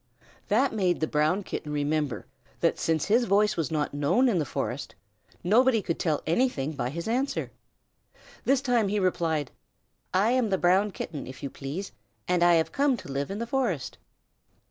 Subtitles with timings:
[0.47, 2.25] That made the Brown Kitten remember
[2.61, 4.95] that, since his voice was not known in the forest,
[5.43, 7.51] nobody could tell anything by his answer.
[8.43, 9.51] This time he replied:
[10.11, 11.91] "I am the Brown Kitten, if you please,
[12.27, 13.99] and I have come to live in the forest."